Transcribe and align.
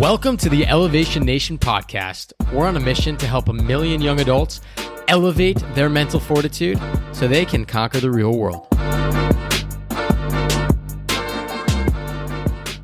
Welcome 0.00 0.36
to 0.38 0.48
the 0.48 0.66
Elevation 0.66 1.22
Nation 1.22 1.56
podcast. 1.56 2.32
We're 2.52 2.66
on 2.66 2.76
a 2.76 2.80
mission 2.80 3.16
to 3.16 3.28
help 3.28 3.48
a 3.48 3.52
million 3.52 4.00
young 4.00 4.18
adults 4.18 4.60
elevate 5.06 5.62
their 5.76 5.88
mental 5.88 6.18
fortitude 6.18 6.80
so 7.12 7.28
they 7.28 7.44
can 7.44 7.64
conquer 7.64 8.00
the 8.00 8.10
real 8.10 8.36
world. 8.36 8.66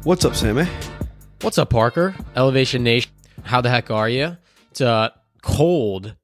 What's 0.05 0.25
up, 0.25 0.37
Sammy? 0.37 0.69
What's 1.41 1.59
up, 1.59 1.71
Parker? 1.71 2.15
Elevation 2.37 2.85
Nation. 2.85 3.11
How 3.43 3.61
the 3.61 3.71
heck 3.71 3.91
are 3.91 4.09
you? 4.09 4.37
It's 4.71 4.81
a 4.81 5.13
cold, 5.43 6.15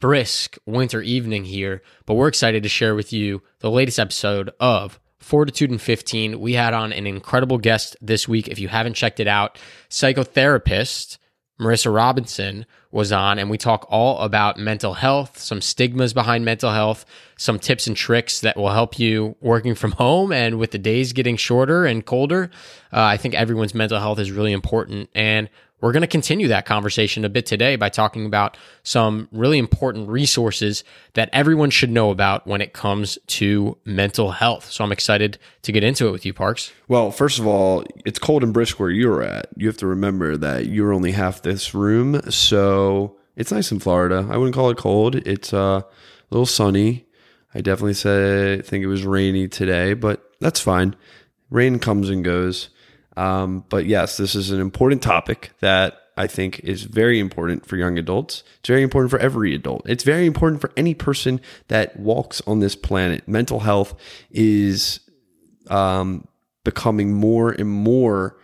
brisk 0.00 0.58
winter 0.64 1.02
evening 1.02 1.46
here, 1.46 1.82
but 2.04 2.14
we're 2.14 2.28
excited 2.28 2.62
to 2.62 2.68
share 2.68 2.94
with 2.94 3.12
you 3.12 3.42
the 3.58 3.70
latest 3.70 3.98
episode 3.98 4.52
of 4.60 5.00
Fortitude 5.18 5.70
in 5.70 5.78
15. 5.78 6.40
We 6.40 6.54
had 6.54 6.74
on 6.74 6.92
an 6.92 7.06
incredible 7.06 7.58
guest 7.58 7.96
this 8.00 8.28
week. 8.28 8.48
If 8.48 8.58
you 8.58 8.68
haven't 8.68 8.94
checked 8.94 9.20
it 9.20 9.26
out, 9.26 9.58
psychotherapist 9.88 11.18
Marissa 11.58 11.94
Robinson 11.94 12.66
was 12.90 13.12
on, 13.12 13.38
and 13.38 13.48
we 13.48 13.56
talk 13.56 13.86
all 13.88 14.18
about 14.18 14.58
mental 14.58 14.94
health, 14.94 15.38
some 15.38 15.62
stigmas 15.62 16.12
behind 16.12 16.44
mental 16.44 16.70
health, 16.70 17.06
some 17.38 17.58
tips 17.58 17.86
and 17.86 17.96
tricks 17.96 18.40
that 18.40 18.56
will 18.56 18.70
help 18.70 18.98
you 18.98 19.36
working 19.40 19.74
from 19.74 19.92
home. 20.02 20.32
And 20.32 20.58
with 20.58 20.72
the 20.72 20.78
days 20.78 21.12
getting 21.12 21.36
shorter 21.36 21.86
and 21.86 22.04
colder, 22.04 22.50
uh, 22.92 23.00
I 23.00 23.16
think 23.16 23.34
everyone's 23.34 23.74
mental 23.74 23.98
health 23.98 24.18
is 24.18 24.30
really 24.30 24.52
important. 24.52 25.08
And 25.14 25.48
we're 25.80 25.92
going 25.92 26.02
to 26.02 26.06
continue 26.06 26.48
that 26.48 26.64
conversation 26.64 27.24
a 27.24 27.28
bit 27.28 27.46
today 27.46 27.76
by 27.76 27.88
talking 27.88 28.24
about 28.24 28.56
some 28.82 29.28
really 29.30 29.58
important 29.58 30.08
resources 30.08 30.84
that 31.14 31.28
everyone 31.32 31.70
should 31.70 31.90
know 31.90 32.10
about 32.10 32.46
when 32.46 32.60
it 32.60 32.72
comes 32.72 33.18
to 33.26 33.76
mental 33.84 34.32
health. 34.32 34.70
So 34.70 34.84
I'm 34.84 34.92
excited 34.92 35.38
to 35.62 35.72
get 35.72 35.84
into 35.84 36.08
it 36.08 36.12
with 36.12 36.24
you, 36.24 36.32
Parks. 36.32 36.72
Well, 36.88 37.10
first 37.10 37.38
of 37.38 37.46
all, 37.46 37.84
it's 38.04 38.18
cold 38.18 38.42
and 38.42 38.54
brisk 38.54 38.80
where 38.80 38.90
you're 38.90 39.22
at. 39.22 39.48
You 39.56 39.66
have 39.66 39.76
to 39.78 39.86
remember 39.86 40.36
that 40.38 40.66
you're 40.66 40.92
only 40.92 41.12
half 41.12 41.42
this 41.42 41.74
room, 41.74 42.20
so 42.30 43.16
it's 43.36 43.52
nice 43.52 43.70
in 43.70 43.78
Florida. 43.78 44.26
I 44.30 44.38
wouldn't 44.38 44.54
call 44.54 44.70
it 44.70 44.78
cold. 44.78 45.14
It's 45.14 45.52
uh, 45.52 45.82
a 45.82 45.84
little 46.30 46.46
sunny. 46.46 47.06
I 47.54 47.60
definitely 47.60 47.94
say 47.94 48.60
think 48.62 48.82
it 48.82 48.88
was 48.88 49.04
rainy 49.04 49.48
today, 49.48 49.94
but 49.94 50.30
that's 50.40 50.60
fine. 50.60 50.96
Rain 51.50 51.78
comes 51.78 52.08
and 52.10 52.24
goes. 52.24 52.70
Um, 53.16 53.64
but 53.68 53.86
yes, 53.86 54.16
this 54.16 54.34
is 54.34 54.50
an 54.50 54.60
important 54.60 55.02
topic 55.02 55.52
that 55.60 55.98
I 56.16 56.26
think 56.26 56.60
is 56.60 56.84
very 56.84 57.18
important 57.18 57.66
for 57.66 57.76
young 57.76 57.98
adults. 57.98 58.42
It's 58.60 58.68
very 58.68 58.82
important 58.82 59.10
for 59.10 59.18
every 59.18 59.54
adult. 59.54 59.82
It's 59.86 60.04
very 60.04 60.26
important 60.26 60.60
for 60.60 60.72
any 60.76 60.94
person 60.94 61.40
that 61.68 61.98
walks 61.98 62.40
on 62.46 62.60
this 62.60 62.74
planet. 62.74 63.28
Mental 63.28 63.60
health 63.60 63.94
is 64.30 65.00
um, 65.68 66.26
becoming 66.64 67.12
more 67.12 67.50
and 67.50 67.68
more 67.68 68.38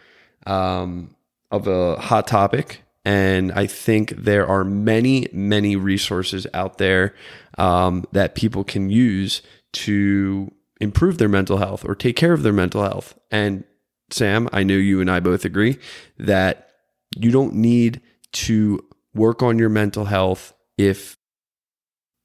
um, 0.47 1.17
of 1.51 1.67
a 1.67 1.97
hot 1.97 2.27
topic. 2.27 2.83
And 3.05 3.51
I 3.53 3.67
think 3.67 4.11
there 4.11 4.47
are 4.47 4.65
many, 4.65 5.29
many 5.33 5.75
resources 5.75 6.47
out 6.55 6.79
there 6.79 7.15
um, 7.59 8.05
that 8.13 8.35
people 8.35 8.65
can 8.65 8.91
use 8.91 9.43
to 9.73 10.53
improve 10.81 11.19
their 11.19 11.29
mental 11.29 11.57
health 11.57 11.85
or 11.85 11.95
take 11.95 12.17
care 12.17 12.33
of 12.33 12.43
their 12.43 12.53
mental 12.53 12.83
health. 12.83 13.19
And 13.31 13.65
Sam, 14.13 14.49
I 14.53 14.63
know 14.63 14.75
you 14.75 15.01
and 15.01 15.11
I 15.11 15.21
both 15.21 15.45
agree 15.45 15.79
that 16.19 16.71
you 17.17 17.31
don't 17.31 17.55
need 17.55 18.01
to 18.33 18.85
work 19.15 19.43
on 19.43 19.59
your 19.59 19.69
mental 19.69 20.07
health 20.07 20.55
if 20.79 21.17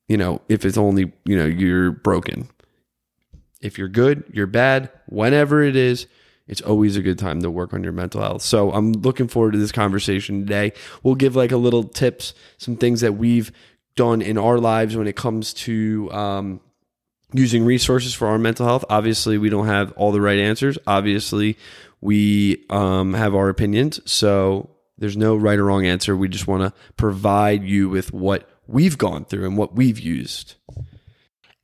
you 0.07 0.17
know, 0.17 0.41
if 0.47 0.65
it's 0.65 0.77
only, 0.77 1.11
you 1.25 1.37
know, 1.37 1.45
you're 1.45 1.91
broken. 1.91 2.49
If 3.61 3.77
you're 3.77 3.89
good, 3.89 4.23
you're 4.31 4.47
bad, 4.47 4.89
whenever 5.07 5.61
it 5.63 5.75
is, 5.75 6.07
it's 6.47 6.61
always 6.61 6.95
a 6.95 7.01
good 7.01 7.19
time 7.19 7.41
to 7.41 7.51
work 7.51 7.73
on 7.73 7.83
your 7.83 7.91
mental 7.91 8.21
health. 8.21 8.41
So 8.41 8.71
I'm 8.71 8.93
looking 8.93 9.27
forward 9.27 9.51
to 9.51 9.57
this 9.57 9.71
conversation 9.73 10.39
today. 10.39 10.71
We'll 11.03 11.15
give 11.15 11.35
like 11.35 11.51
a 11.51 11.57
little 11.57 11.83
tips, 11.83 12.33
some 12.57 12.77
things 12.77 13.01
that 13.01 13.13
we've 13.13 13.51
done 13.95 14.21
in 14.21 14.37
our 14.37 14.57
lives 14.57 14.95
when 14.95 15.07
it 15.07 15.17
comes 15.17 15.53
to 15.53 16.09
um, 16.13 16.61
using 17.33 17.65
resources 17.65 18.13
for 18.13 18.27
our 18.27 18.37
mental 18.37 18.65
health. 18.65 18.85
Obviously, 18.89 19.37
we 19.37 19.49
don't 19.49 19.67
have 19.67 19.91
all 19.93 20.11
the 20.11 20.21
right 20.21 20.39
answers. 20.39 20.77
Obviously, 20.87 21.57
we 22.01 22.65
um, 22.69 23.13
have 23.13 23.35
our 23.35 23.49
opinions. 23.49 23.99
So 24.09 24.69
there's 24.97 25.17
no 25.17 25.35
right 25.35 25.59
or 25.59 25.65
wrong 25.65 25.85
answer. 25.85 26.15
We 26.15 26.29
just 26.29 26.47
want 26.47 26.63
to 26.63 26.79
provide 26.95 27.63
you 27.63 27.89
with 27.89 28.13
what 28.13 28.49
we've 28.67 28.97
gone 28.97 29.25
through 29.25 29.45
and 29.45 29.57
what 29.57 29.75
we've 29.75 29.99
used. 29.99 30.55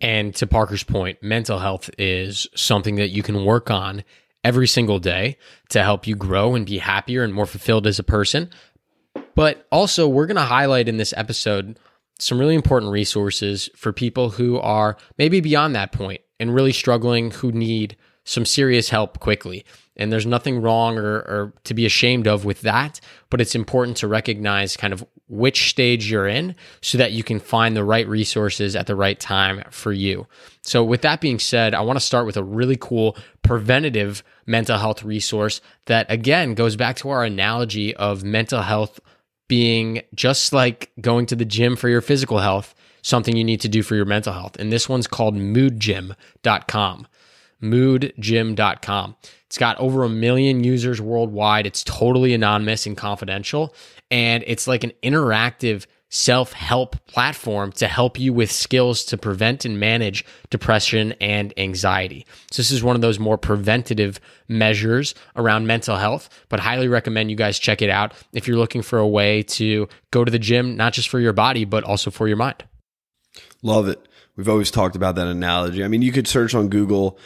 And 0.02 0.36
to 0.36 0.48
Parker's 0.48 0.84
point, 0.84 1.24
mental 1.24 1.60
health 1.60 1.90
is 1.98 2.48
something 2.56 2.96
that 2.96 3.10
you 3.10 3.24
can 3.24 3.46
work 3.46 3.72
on 3.72 4.04
every 4.44 4.68
single 4.68 5.00
day 5.00 5.38
to 5.70 5.82
help 5.82 6.06
you 6.06 6.16
grow 6.16 6.56
and 6.56 6.66
be 6.66 6.78
happier 6.78 7.24
and 7.24 7.34
more 7.34 7.46
fulfilled 7.46 7.88
as 7.88 8.00
a 8.00 8.04
person. 8.04 8.50
But 9.36 9.66
also, 9.72 10.08
we're 10.08 10.26
going 10.26 10.36
to 10.36 10.42
highlight 10.42 10.90
in 10.90 10.98
this 10.98 11.14
episode 11.16 11.80
some 12.24 12.40
really 12.40 12.56
important 12.56 12.92
resources 12.92 13.70
for 13.76 13.92
people 13.92 14.32
who 14.32 14.58
are 14.60 14.98
maybe 15.18 15.42
beyond 15.42 15.76
that 15.76 15.92
point 15.92 16.22
and 16.40 16.54
really 16.54 16.74
struggling 16.74 17.32
who 17.32 17.52
need 17.52 17.96
some 18.24 18.46
serious 18.46 18.90
help 18.90 19.20
quickly. 19.20 19.66
And 19.96 20.12
there's 20.12 20.26
nothing 20.26 20.62
wrong 20.62 20.98
or, 20.98 21.18
or, 21.18 21.54
to 21.66 21.74
be 21.74 21.86
ashamed 21.86 22.28
of 22.28 22.46
with 22.46 22.62
that, 22.62 23.00
but 23.30 23.40
it's 23.40 23.54
important 23.54 23.98
to 23.98 24.08
recognize 24.08 24.76
kind 24.76 24.92
of 24.92 25.06
which 25.28 25.70
stage 25.70 26.10
you're 26.10 26.28
in 26.28 26.56
so 26.82 26.98
that 26.98 27.12
you 27.12 27.24
can 27.24 27.40
find 27.40 27.76
the 27.76 27.84
right 27.84 28.08
resources 28.08 28.76
at 28.76 28.88
the 28.88 28.96
right 28.96 29.20
time 29.20 29.64
for 29.70 29.92
you. 29.92 30.26
So, 30.62 30.84
with 30.84 31.02
that 31.02 31.22
being 31.22 31.38
said, 31.38 31.76
I 31.76 31.82
want 31.82 31.98
to 31.98 32.06
start 32.06 32.26
with 32.26 32.38
a 32.38 32.44
really 32.44 32.78
cool 32.80 33.16
preventative 33.44 34.24
mental 34.48 34.78
health 34.78 35.04
resource 35.04 35.62
that, 35.86 36.06
again, 36.10 36.56
goes 36.56 36.76
back 36.76 36.96
to 36.98 37.10
our 37.10 37.24
analogy 37.24 37.96
of 37.96 38.24
mental 38.24 38.64
health 38.64 39.00
being 39.54 40.02
just 40.16 40.52
like 40.52 40.92
going 41.00 41.28
to 41.28 41.36
the 41.36 41.46
gym 41.46 41.76
for 41.76 41.88
your 41.88 42.02
physical 42.02 42.40
health, 42.40 42.74
something 43.04 43.38
you 43.38 43.44
need 43.44 43.62
to 43.62 43.70
do 43.70 43.84
for 43.84 43.94
your 43.94 44.04
mental 44.04 44.34
health. 44.34 44.58
And 44.58 44.72
this 44.72 44.90
one's 44.90 45.06
called 45.06 45.36
moodgym.com. 45.36 47.08
Moodgym.com. 47.62 49.16
It's 49.46 49.58
got 49.60 49.78
over 49.78 50.04
a 50.04 50.10
million 50.10 50.64
users 50.64 51.00
worldwide. 51.00 51.68
It's 51.68 51.84
totally 51.84 52.34
anonymous 52.34 52.88
and 52.88 52.98
confidential. 52.98 53.76
And 54.10 54.44
it's 54.48 54.68
like 54.68 54.84
an 54.84 54.92
interactive 55.04 55.86
self 56.14 56.54
help 56.54 56.96
platform 57.08 57.72
to 57.72 57.88
help 57.88 58.20
you 58.20 58.32
with 58.32 58.52
skills 58.52 59.04
to 59.04 59.18
prevent 59.18 59.66
and 59.66 59.80
manage 59.80 60.24
depression 60.52 61.14
and 61.20 61.52
anxiety. 61.58 62.24
So, 62.52 62.62
this 62.62 62.70
is 62.70 62.84
one 62.84 62.96
of 62.96 63.02
those 63.02 63.18
more 63.18 63.38
preventative 63.38 64.20
measures 64.48 65.16
around 65.36 65.66
mental 65.66 65.98
health, 65.98 66.30
but 66.50 66.60
highly 66.60 66.88
recommend 66.88 67.32
you 67.32 67.36
guys 67.36 67.58
check 67.58 67.82
it 67.82 67.90
out 67.90 68.14
if 68.32 68.48
you're 68.48 68.58
looking 68.58 68.84
for 68.84 69.00
a 69.00 69.08
way 69.08 69.42
to 69.44 69.88
go 70.12 70.24
to 70.24 70.32
the 70.32 70.40
gym, 70.40 70.78
not 70.78 70.94
just 70.94 71.10
for 71.10 71.20
your 71.20 71.34
body, 71.34 71.66
but 71.66 71.84
also 71.84 72.12
for 72.12 72.28
your 72.28 72.38
mind. 72.38 72.64
Love 73.64 73.88
it. 73.88 74.08
We've 74.36 74.50
always 74.50 74.72
talked 74.72 74.96
about 74.96 75.16
that 75.16 75.28
analogy. 75.28 75.84
I 75.84 75.88
mean, 75.88 76.02
you 76.02 76.12
could 76.12 76.28
search 76.28 76.54
on 76.54 76.70
Google, 76.70 77.18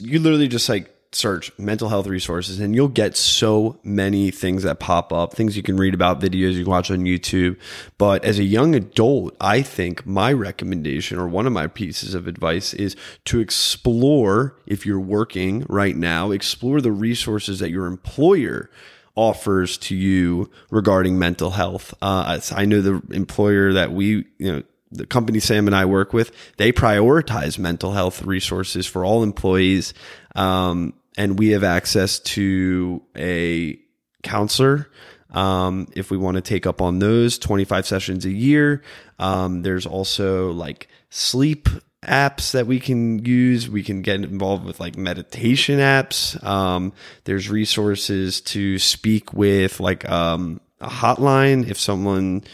you 0.00 0.18
literally 0.18 0.48
just 0.48 0.68
like 0.68 0.93
search 1.14 1.50
mental 1.58 1.88
health 1.88 2.06
resources 2.06 2.60
and 2.60 2.74
you'll 2.74 2.88
get 2.88 3.16
so 3.16 3.78
many 3.82 4.30
things 4.30 4.62
that 4.62 4.80
pop 4.80 5.12
up, 5.12 5.34
things 5.34 5.56
you 5.56 5.62
can 5.62 5.76
read 5.76 5.94
about, 5.94 6.20
videos 6.20 6.52
you 6.52 6.64
can 6.64 6.70
watch 6.70 6.90
on 6.90 7.00
YouTube. 7.00 7.58
But 7.98 8.24
as 8.24 8.38
a 8.38 8.44
young 8.44 8.74
adult, 8.74 9.36
I 9.40 9.62
think 9.62 10.06
my 10.06 10.32
recommendation 10.32 11.18
or 11.18 11.28
one 11.28 11.46
of 11.46 11.52
my 11.52 11.66
pieces 11.66 12.14
of 12.14 12.26
advice 12.26 12.74
is 12.74 12.96
to 13.26 13.40
explore, 13.40 14.56
if 14.66 14.84
you're 14.84 15.00
working 15.00 15.64
right 15.68 15.96
now, 15.96 16.30
explore 16.30 16.80
the 16.80 16.92
resources 16.92 17.58
that 17.60 17.70
your 17.70 17.86
employer 17.86 18.70
offers 19.16 19.78
to 19.78 19.94
you 19.94 20.50
regarding 20.70 21.18
mental 21.18 21.50
health. 21.50 21.94
Uh, 22.02 22.40
I 22.52 22.64
know 22.64 22.80
the 22.80 23.02
employer 23.14 23.72
that 23.74 23.92
we, 23.92 24.26
you 24.38 24.52
know, 24.52 24.62
the 24.90 25.06
company 25.06 25.40
Sam 25.40 25.66
and 25.66 25.74
I 25.74 25.84
work 25.84 26.12
with, 26.12 26.32
they 26.56 26.72
prioritize 26.72 27.58
mental 27.58 27.92
health 27.92 28.22
resources 28.22 28.86
for 28.86 29.04
all 29.04 29.22
employees. 29.22 29.92
Um, 30.34 30.94
and 31.16 31.38
we 31.38 31.50
have 31.50 31.64
access 31.64 32.18
to 32.20 33.02
a 33.16 33.78
counselor 34.22 34.88
um, 35.30 35.88
if 35.94 36.10
we 36.10 36.16
want 36.16 36.36
to 36.36 36.40
take 36.40 36.66
up 36.66 36.80
on 36.80 36.98
those 36.98 37.38
25 37.38 37.86
sessions 37.86 38.24
a 38.24 38.30
year. 38.30 38.82
Um, 39.18 39.62
there's 39.62 39.86
also 39.86 40.52
like 40.52 40.88
sleep 41.10 41.68
apps 42.04 42.52
that 42.52 42.66
we 42.66 42.80
can 42.80 43.24
use. 43.24 43.68
We 43.68 43.82
can 43.82 44.02
get 44.02 44.16
involved 44.16 44.64
with 44.64 44.80
like 44.80 44.96
meditation 44.96 45.78
apps. 45.78 46.42
Um, 46.44 46.92
there's 47.24 47.50
resources 47.50 48.40
to 48.42 48.78
speak 48.78 49.32
with 49.32 49.80
like 49.80 50.08
um, 50.08 50.60
a 50.80 50.88
hotline 50.88 51.68
if 51.68 51.78
someone 51.78 52.44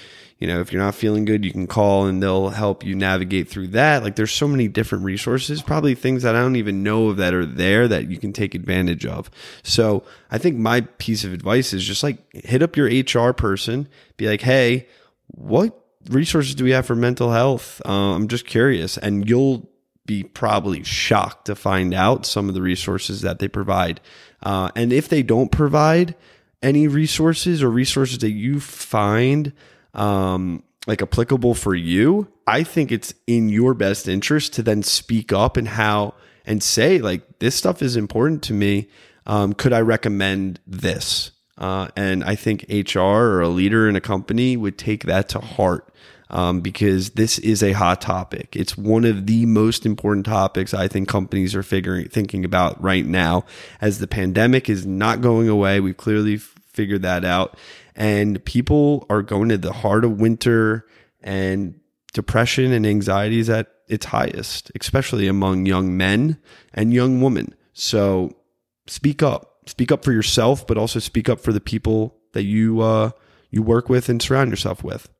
you 0.40 0.46
know, 0.46 0.60
if 0.60 0.72
you're 0.72 0.82
not 0.82 0.94
feeling 0.94 1.26
good, 1.26 1.44
you 1.44 1.52
can 1.52 1.66
call 1.66 2.06
and 2.06 2.22
they'll 2.22 2.48
help 2.48 2.82
you 2.82 2.94
navigate 2.94 3.48
through 3.48 3.68
that. 3.68 4.02
Like 4.02 4.16
there's 4.16 4.32
so 4.32 4.48
many 4.48 4.68
different 4.68 5.04
resources, 5.04 5.60
probably 5.60 5.94
things 5.94 6.22
that 6.22 6.34
I 6.34 6.40
don't 6.40 6.56
even 6.56 6.82
know 6.82 7.12
that 7.12 7.34
are 7.34 7.44
there 7.44 7.86
that 7.86 8.10
you 8.10 8.16
can 8.16 8.32
take 8.32 8.54
advantage 8.54 9.04
of. 9.04 9.30
So 9.62 10.02
I 10.30 10.38
think 10.38 10.56
my 10.56 10.80
piece 10.80 11.24
of 11.24 11.34
advice 11.34 11.74
is 11.74 11.84
just 11.84 12.02
like 12.02 12.18
hit 12.32 12.62
up 12.62 12.74
your 12.74 12.86
HR 12.86 13.34
person, 13.34 13.86
be 14.16 14.28
like, 14.28 14.40
Hey, 14.40 14.88
what 15.26 15.78
resources 16.08 16.54
do 16.54 16.64
we 16.64 16.70
have 16.70 16.86
for 16.86 16.96
mental 16.96 17.32
health? 17.32 17.82
Uh, 17.84 18.14
I'm 18.14 18.26
just 18.26 18.46
curious. 18.46 18.96
And 18.96 19.28
you'll 19.28 19.68
be 20.06 20.22
probably 20.22 20.82
shocked 20.82 21.44
to 21.44 21.54
find 21.54 21.92
out 21.92 22.24
some 22.24 22.48
of 22.48 22.54
the 22.54 22.62
resources 22.62 23.20
that 23.20 23.40
they 23.40 23.48
provide. 23.48 24.00
Uh, 24.42 24.70
and 24.74 24.90
if 24.90 25.10
they 25.10 25.22
don't 25.22 25.52
provide, 25.52 26.16
any 26.62 26.88
resources 26.88 27.62
or 27.62 27.70
resources 27.70 28.18
that 28.18 28.30
you 28.30 28.60
find 28.60 29.52
um, 29.94 30.62
like 30.86 31.02
applicable 31.02 31.54
for 31.54 31.74
you, 31.74 32.28
I 32.46 32.62
think 32.62 32.90
it's 32.90 33.14
in 33.26 33.48
your 33.48 33.74
best 33.74 34.08
interest 34.08 34.52
to 34.54 34.62
then 34.62 34.82
speak 34.82 35.32
up 35.32 35.56
and 35.56 35.68
how 35.68 36.14
and 36.46 36.62
say 36.62 36.98
like 36.98 37.38
this 37.38 37.54
stuff 37.54 37.82
is 37.82 37.96
important 37.96 38.42
to 38.44 38.52
me. 38.52 38.88
Um, 39.26 39.52
could 39.52 39.72
I 39.72 39.80
recommend 39.80 40.60
this? 40.66 41.32
Uh, 41.58 41.88
and 41.94 42.24
I 42.24 42.34
think 42.34 42.64
HR 42.70 42.98
or 43.00 43.40
a 43.42 43.48
leader 43.48 43.88
in 43.88 43.94
a 43.94 44.00
company 44.00 44.56
would 44.56 44.78
take 44.78 45.04
that 45.04 45.28
to 45.30 45.40
heart 45.40 45.90
um, 46.30 46.60
because 46.60 47.10
this 47.10 47.38
is 47.38 47.62
a 47.62 47.72
hot 47.72 48.00
topic. 48.00 48.56
It's 48.56 48.78
one 48.78 49.04
of 49.04 49.26
the 49.26 49.44
most 49.46 49.84
important 49.84 50.26
topics 50.26 50.72
I 50.72 50.88
think 50.88 51.08
companies 51.08 51.54
are 51.54 51.62
figuring 51.62 52.08
thinking 52.08 52.44
about 52.44 52.82
right 52.82 53.04
now 53.04 53.44
as 53.80 53.98
the 53.98 54.06
pandemic 54.06 54.70
is 54.70 54.86
not 54.86 55.20
going 55.20 55.48
away. 55.48 55.80
We've 55.80 55.96
clearly 55.96 56.38
figured 56.38 57.02
that 57.02 57.24
out, 57.24 57.58
and 58.00 58.42
people 58.46 59.04
are 59.10 59.20
going 59.20 59.50
to 59.50 59.58
the 59.58 59.74
heart 59.74 60.06
of 60.06 60.18
winter 60.18 60.86
and 61.20 61.78
depression 62.14 62.72
and 62.72 62.86
anxiety 62.86 63.38
is 63.40 63.50
at 63.50 63.66
its 63.88 64.06
highest, 64.06 64.72
especially 64.80 65.28
among 65.28 65.66
young 65.66 65.94
men 65.98 66.38
and 66.72 66.94
young 66.94 67.20
women. 67.20 67.54
So 67.74 68.38
speak 68.86 69.22
up. 69.22 69.48
Speak 69.66 69.92
up 69.92 70.02
for 70.02 70.12
yourself, 70.12 70.66
but 70.66 70.78
also 70.78 70.98
speak 70.98 71.28
up 71.28 71.40
for 71.40 71.52
the 71.52 71.60
people 71.60 72.16
that 72.32 72.44
you 72.44 72.80
uh, 72.80 73.10
you 73.50 73.62
work 73.62 73.90
with 73.90 74.08
and 74.08 74.22
surround 74.22 74.50
yourself 74.50 74.82
with. 74.82 75.10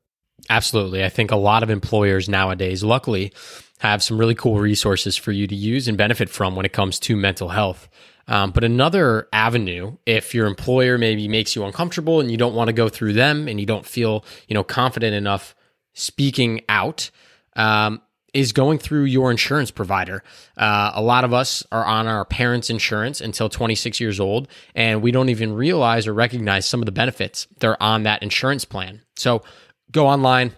Absolutely. 0.49 1.05
I 1.05 1.09
think 1.09 1.29
a 1.29 1.35
lot 1.35 1.61
of 1.61 1.69
employers 1.69 2.27
nowadays, 2.27 2.83
luckily, 2.83 3.31
have 3.81 4.03
some 4.03 4.19
really 4.19 4.35
cool 4.35 4.59
resources 4.59 5.17
for 5.17 5.31
you 5.31 5.47
to 5.47 5.55
use 5.55 5.87
and 5.87 5.97
benefit 5.97 6.29
from 6.29 6.55
when 6.55 6.67
it 6.67 6.71
comes 6.71 6.99
to 6.99 7.15
mental 7.15 7.49
health. 7.49 7.89
Um, 8.27 8.51
but 8.51 8.63
another 8.63 9.27
avenue, 9.33 9.97
if 10.05 10.35
your 10.35 10.45
employer 10.45 10.99
maybe 10.99 11.27
makes 11.27 11.55
you 11.55 11.65
uncomfortable 11.65 12.19
and 12.19 12.29
you 12.29 12.37
don't 12.37 12.53
want 12.53 12.67
to 12.67 12.73
go 12.73 12.89
through 12.89 13.13
them 13.13 13.47
and 13.47 13.59
you 13.59 13.65
don't 13.65 13.85
feel, 13.85 14.23
you 14.47 14.53
know, 14.53 14.63
confident 14.63 15.15
enough 15.15 15.55
speaking 15.93 16.61
out, 16.69 17.09
um, 17.55 18.03
is 18.35 18.51
going 18.51 18.77
through 18.77 19.05
your 19.05 19.31
insurance 19.31 19.71
provider. 19.71 20.23
Uh, 20.55 20.91
a 20.93 21.01
lot 21.01 21.23
of 21.23 21.33
us 21.33 21.65
are 21.71 21.83
on 21.83 22.05
our 22.05 22.23
parents' 22.23 22.69
insurance 22.69 23.19
until 23.19 23.49
26 23.49 23.99
years 23.99 24.19
old, 24.19 24.47
and 24.75 25.01
we 25.01 25.11
don't 25.11 25.29
even 25.29 25.53
realize 25.53 26.05
or 26.05 26.13
recognize 26.13 26.67
some 26.67 26.81
of 26.81 26.85
the 26.85 26.91
benefits 26.91 27.47
that 27.59 27.67
are 27.67 27.81
on 27.81 28.03
that 28.03 28.21
insurance 28.21 28.63
plan. 28.63 29.01
So 29.15 29.41
go 29.91 30.07
online, 30.07 30.53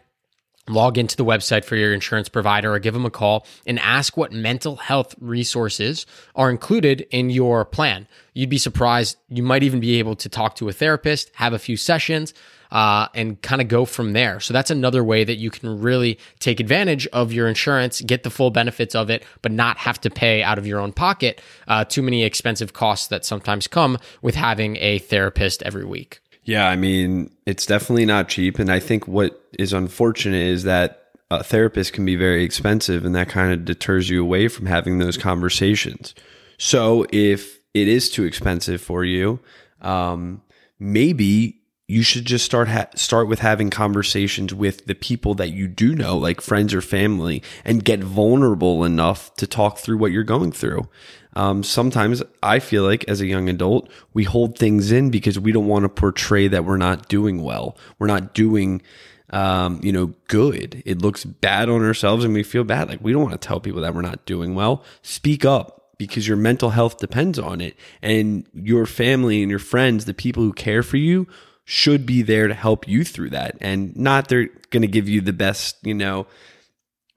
log 0.68 0.98
into 0.98 1.18
the 1.18 1.26
website 1.26 1.66
for 1.66 1.76
your 1.76 1.94
insurance 1.94 2.30
provider 2.30 2.74
or 2.74 2.80
give 2.80 2.94
them 2.94 3.06
a 3.06 3.10
call 3.10 3.46
and 3.66 3.80
ask 3.80 4.16
what 4.16 4.32
mental 4.32 4.78
health 4.78 5.14
resources 5.20 6.06
are 6.36 6.50
included 6.50 7.06
in 7.12 7.30
your 7.30 7.66
plan. 7.66 8.08
You'd 8.34 8.50
be 8.50 8.58
surprised. 8.58 9.18
You 9.28 9.44
might 9.44 9.64
even 9.64 9.80
be 9.80 10.00
able 10.00 10.16
to 10.18 10.30
talk 10.30 10.56
to 10.56 10.70
a 10.70 10.74
therapist, 10.74 11.32
have 11.36 11.54
a 11.54 11.60
few 11.60 11.78
sessions, 11.78 12.34
uh, 12.72 13.08
and 13.14 13.40
kind 13.42 13.62
of 13.62 13.68
go 13.68 13.86
from 13.86 14.14
there. 14.14 14.40
So 14.40 14.54
that's 14.54 14.72
another 14.72 15.04
way 15.04 15.24
that 15.24 15.36
you 15.36 15.52
can 15.52 15.80
really 15.80 16.18
take 16.40 16.60
advantage 16.60 17.06
of 17.08 17.32
your 17.32 17.48
insurance, 17.48 18.02
get 18.02 18.24
the 18.24 18.32
full 18.32 18.50
benefits 18.50 18.96
of 18.96 19.12
it, 19.12 19.24
but 19.44 19.52
not 19.52 19.78
have 19.78 20.02
to 20.02 20.10
pay 20.10 20.42
out 20.42 20.58
of 20.58 20.66
your 20.66 20.80
own 20.80 20.92
pocket 20.92 21.40
uh, 21.68 21.86
too 21.86 22.02
many 22.02 22.24
expensive 22.24 22.74
costs 22.74 23.08
that 23.08 23.26
sometimes 23.26 23.68
come 23.68 24.00
with 24.24 24.34
having 24.34 24.78
a 24.78 24.98
therapist 24.98 25.62
every 25.62 25.86
week. 25.86 26.23
Yeah, 26.44 26.68
I 26.68 26.76
mean, 26.76 27.32
it's 27.46 27.66
definitely 27.66 28.06
not 28.06 28.30
cheap. 28.30 28.60
And 28.60 28.72
I 28.72 28.80
think 28.80 29.08
what 29.08 29.42
is 29.58 29.74
unfortunate 29.74 30.42
is 30.42 30.64
that 30.64 31.12
a 31.32 31.44
therapist 31.44 31.94
can 31.94 32.06
be 32.06 32.16
very 32.16 32.44
expensive, 32.44 33.06
and 33.06 33.16
that 33.16 33.30
kind 33.30 33.54
of 33.54 33.66
deters 33.66 34.10
you 34.10 34.22
away 34.22 34.48
from 34.48 34.66
having 34.66 35.00
those 35.00 35.18
conversations. 35.18 36.14
So 36.58 37.06
if 37.12 37.60
it 37.74 37.88
is 37.88 38.10
too 38.10 38.24
expensive 38.24 38.82
for 38.82 39.04
you, 39.04 39.40
um, 39.82 40.42
maybe 40.80 41.63
you 41.94 42.02
should 42.02 42.26
just 42.26 42.44
start 42.44 42.68
ha- 42.68 42.88
start 42.96 43.28
with 43.28 43.40
having 43.40 43.70
conversations 43.70 44.52
with 44.52 44.88
the 44.88 44.96
people 44.96 45.36
that 45.36 45.52
you 45.52 45.68
do 45.68 45.94
know, 45.94 46.18
like 46.18 46.42
friends 46.42 46.74
or 46.74 46.82
family, 46.82 47.44
and 47.64 47.86
get 47.86 48.00
vulnerable 48.00 48.84
enough 48.84 49.34
to 49.36 49.46
talk 49.46 49.78
through 49.78 49.98
what 49.98 50.12
you're 50.12 50.24
going 50.24 50.52
through. 50.52 50.88
Um, 51.36 51.62
sometimes 51.62 52.24
I 52.42 52.58
feel 52.58 52.84
like 52.84 53.06
as 53.08 53.22
a 53.22 53.28
young 53.28 53.48
adult, 53.48 53.90
we 54.12 54.24
hold 54.24 54.58
things 54.58 54.92
in 54.92 55.12
because 55.12 55.38
we 55.38 55.52
don't 55.52 55.68
want 55.68 55.84
to 55.84 55.90
portray 55.90 56.48
that 56.48 56.66
we're 56.66 56.78
not 56.78 57.10
doing 57.10 57.44
well. 57.44 57.78
We're 58.00 58.08
not 58.08 58.34
doing, 58.34 58.82
um, 59.30 59.80
you 59.84 59.92
know, 59.92 60.14
good. 60.28 60.82
It 60.88 61.00
looks 61.00 61.24
bad 61.24 61.70
on 61.70 61.84
ourselves 61.84 62.26
and 62.26 62.34
we 62.34 62.42
feel 62.42 62.64
bad. 62.64 62.90
Like 62.90 63.02
we 63.02 63.14
don't 63.14 63.22
want 63.22 63.40
to 63.40 63.48
tell 63.48 63.60
people 63.60 63.82
that 63.82 63.94
we're 63.94 64.02
not 64.02 64.26
doing 64.26 64.56
well. 64.56 64.84
Speak 65.04 65.46
up 65.46 65.92
because 66.00 66.28
your 66.28 66.38
mental 66.38 66.72
health 66.72 66.98
depends 66.98 67.38
on 67.38 67.62
it. 67.62 67.78
And 68.02 68.48
your 68.54 68.88
family 68.88 69.44
and 69.44 69.50
your 69.50 69.60
friends, 69.60 70.06
the 70.06 70.14
people 70.14 70.42
who 70.42 70.54
care 70.54 70.82
for 70.82 70.98
you, 70.98 71.28
should 71.66 72.06
be 72.06 72.22
there 72.22 72.48
to 72.48 72.54
help 72.54 72.88
you 72.88 73.04
through 73.04 73.30
that. 73.30 73.58
And 73.62 73.96
not 73.96 74.28
they're 74.28 74.50
going 74.70 74.82
to 74.82 74.88
give 74.88 75.08
you 75.08 75.22
the 75.22 75.34
best, 75.34 75.78
you 75.84 75.94
know, 75.94 76.28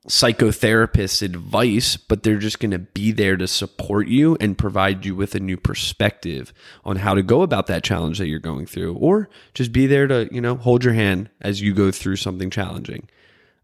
psychotherapist 0.08 1.20
advice, 1.22 1.96
but 1.96 2.22
they're 2.22 2.38
just 2.38 2.60
going 2.60 2.70
to 2.70 2.78
be 2.78 3.10
there 3.10 3.36
to 3.36 3.48
support 3.48 4.06
you 4.06 4.36
and 4.40 4.56
provide 4.56 5.04
you 5.04 5.16
with 5.16 5.34
a 5.34 5.40
new 5.40 5.56
perspective 5.56 6.52
on 6.84 6.96
how 6.96 7.12
to 7.12 7.22
go 7.22 7.42
about 7.42 7.66
that 7.66 7.82
challenge 7.82 8.18
that 8.18 8.28
you're 8.28 8.38
going 8.38 8.66
through, 8.66 8.94
or 8.94 9.28
just 9.52 9.72
be 9.72 9.86
there 9.86 10.06
to, 10.06 10.28
you 10.30 10.40
know, 10.40 10.54
hold 10.54 10.84
your 10.84 10.94
hand 10.94 11.28
as 11.40 11.60
you 11.60 11.74
go 11.74 11.90
through 11.90 12.16
something 12.16 12.50
challenging. 12.50 13.08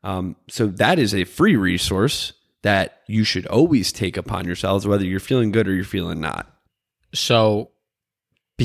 Um, 0.02 0.34
so 0.48 0.66
that 0.66 0.98
is 0.98 1.14
a 1.14 1.22
free 1.22 1.54
resource 1.54 2.32
that 2.62 3.02
you 3.06 3.22
should 3.22 3.46
always 3.46 3.92
take 3.92 4.16
upon 4.16 4.44
yourselves, 4.44 4.86
whether 4.86 5.04
you're 5.04 5.20
feeling 5.20 5.52
good 5.52 5.68
or 5.68 5.74
you're 5.74 5.84
feeling 5.84 6.20
not. 6.20 6.52
So 7.14 7.70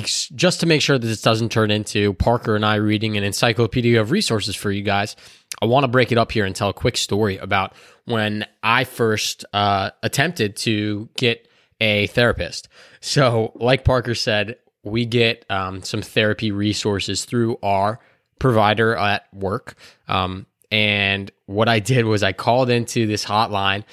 just 0.06 0.60
to 0.60 0.66
make 0.66 0.82
sure 0.82 0.98
that 0.98 1.08
this 1.08 1.22
doesn't 1.22 1.52
turn 1.52 1.72
into 1.72 2.14
Parker 2.14 2.56
and 2.56 2.66
I 2.66 2.76
reading 2.76 3.18
an 3.18 3.24
encyclopedia 3.24 4.00
of 4.00 4.12
resources 4.12 4.56
for 4.56 4.72
you 4.72 4.82
guys, 4.82 5.16
I 5.62 5.66
want 5.66 5.84
to 5.84 5.88
break 5.88 6.12
it 6.12 6.18
up 6.18 6.32
here 6.32 6.46
and 6.46 6.56
tell 6.56 6.70
a 6.70 6.74
quick 6.74 6.98
story 6.98 7.38
about 7.38 7.74
when 8.06 8.46
I 8.64 8.84
first 8.84 9.46
uh, 9.54 9.92
attempted 10.04 10.56
to 10.58 11.10
get 11.18 11.48
a 11.80 12.08
therapist. 12.08 12.68
So, 13.00 13.52
like 13.56 13.84
Parker 13.84 14.16
said, 14.16 14.58
we 14.84 15.06
get 15.06 15.46
um, 15.50 15.84
some 15.84 16.02
therapy 16.02 16.52
resources 16.52 17.26
through 17.26 17.58
our 17.62 18.00
provider 18.40 18.96
at 18.96 19.32
work. 19.34 19.76
Um, 20.08 20.46
and 20.72 21.32
what 21.46 21.70
I 21.70 21.80
did 21.80 22.06
was 22.06 22.24
I 22.24 22.34
called 22.34 22.70
into 22.70 23.08
this 23.08 23.26
hotline, 23.26 23.84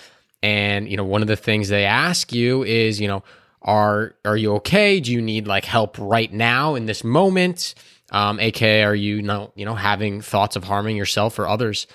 and 0.42 0.88
you 0.88 0.96
know, 0.96 1.04
one 1.04 1.22
of 1.22 1.28
the 1.28 1.36
things 1.36 1.68
they 1.68 1.84
ask 1.84 2.32
you 2.32 2.64
is, 2.64 3.00
you 3.00 3.08
know, 3.08 3.22
are 3.64 4.14
are 4.24 4.36
you 4.36 4.54
okay? 4.56 5.00
Do 5.00 5.10
you 5.10 5.22
need 5.22 5.46
like 5.46 5.64
help 5.64 5.96
right 5.98 6.32
now 6.32 6.74
in 6.74 6.86
this 6.86 7.02
moment? 7.02 7.74
Um, 8.12 8.38
aka, 8.38 8.84
are 8.84 8.94
you, 8.94 9.22
not 9.22 9.52
you 9.56 9.64
know 9.64 9.74
having 9.74 10.20
thoughts 10.20 10.56
of 10.56 10.64
harming 10.64 10.96
yourself 10.96 11.38
or 11.38 11.48
others? 11.48 11.86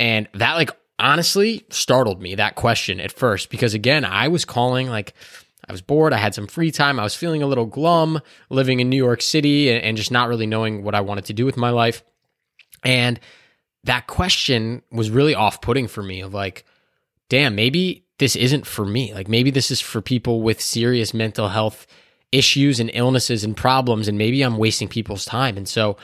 And 0.00 0.28
that 0.34 0.54
like 0.54 0.70
honestly 0.98 1.64
startled 1.70 2.20
me 2.20 2.34
that 2.34 2.54
question 2.56 3.00
at 3.00 3.10
first 3.10 3.50
because 3.50 3.74
again 3.74 4.04
I 4.04 4.28
was 4.28 4.44
calling 4.44 4.88
like 4.88 5.14
I 5.68 5.72
was 5.72 5.80
bored. 5.80 6.12
I 6.12 6.18
had 6.18 6.34
some 6.34 6.48
free 6.48 6.72
time. 6.72 6.98
I 6.98 7.04
was 7.04 7.14
feeling 7.14 7.42
a 7.42 7.46
little 7.46 7.66
glum 7.66 8.20
living 8.50 8.80
in 8.80 8.90
New 8.90 8.96
York 8.96 9.22
City 9.22 9.70
and, 9.70 9.82
and 9.82 9.96
just 9.96 10.10
not 10.10 10.28
really 10.28 10.46
knowing 10.46 10.82
what 10.82 10.94
I 10.94 11.00
wanted 11.00 11.26
to 11.26 11.32
do 11.32 11.46
with 11.46 11.56
my 11.56 11.70
life. 11.70 12.02
And 12.84 13.20
that 13.84 14.06
question 14.06 14.82
was 14.90 15.10
really 15.10 15.34
off 15.34 15.60
putting 15.60 15.86
for 15.86 16.02
me 16.02 16.20
of 16.20 16.34
like, 16.34 16.64
damn, 17.28 17.54
maybe 17.54 18.01
this 18.18 18.36
isn't 18.36 18.66
for 18.66 18.84
me. 18.84 19.12
Like 19.14 19.28
maybe 19.28 19.50
this 19.50 19.70
is 19.70 19.80
for 19.80 20.00
people 20.00 20.42
with 20.42 20.60
serious 20.60 21.12
mental 21.12 21.48
health 21.48 21.86
issues 22.30 22.80
and 22.80 22.90
illnesses 22.94 23.44
and 23.44 23.56
problems, 23.56 24.08
and 24.08 24.16
maybe 24.16 24.42
I'm 24.42 24.56
wasting 24.56 24.88
people's 24.88 25.24
time. 25.24 25.56
And 25.56 25.68
so 25.68 25.96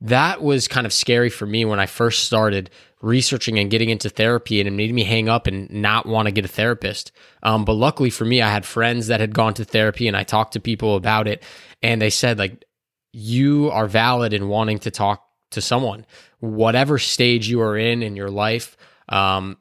that 0.00 0.42
was 0.42 0.68
kind 0.68 0.86
of 0.86 0.92
scary 0.92 1.30
for 1.30 1.46
me 1.46 1.64
when 1.64 1.80
I 1.80 1.86
first 1.86 2.24
started 2.24 2.70
researching 3.00 3.58
and 3.58 3.70
getting 3.70 3.90
into 3.90 4.08
therapy, 4.08 4.60
and 4.60 4.68
it 4.68 4.72
made 4.72 4.94
me 4.94 5.04
hang 5.04 5.28
up 5.28 5.46
and 5.46 5.70
not 5.70 6.06
want 6.06 6.26
to 6.26 6.32
get 6.32 6.44
a 6.44 6.48
therapist. 6.48 7.12
Um, 7.42 7.64
but 7.64 7.74
luckily 7.74 8.10
for 8.10 8.24
me, 8.24 8.40
I 8.40 8.50
had 8.50 8.64
friends 8.64 9.08
that 9.08 9.20
had 9.20 9.34
gone 9.34 9.54
to 9.54 9.64
therapy, 9.64 10.08
and 10.08 10.16
I 10.16 10.22
talked 10.22 10.54
to 10.54 10.60
people 10.60 10.96
about 10.96 11.28
it, 11.28 11.42
and 11.82 12.00
they 12.00 12.10
said 12.10 12.38
like, 12.38 12.64
you 13.12 13.70
are 13.70 13.86
valid 13.86 14.32
in 14.32 14.48
wanting 14.48 14.78
to 14.80 14.90
talk 14.90 15.24
to 15.52 15.60
someone, 15.60 16.04
whatever 16.40 16.98
stage 16.98 17.48
you 17.48 17.60
are 17.60 17.76
in 17.76 18.02
in 18.02 18.16
your 18.16 18.30
life. 18.30 18.76
Um, 19.08 19.58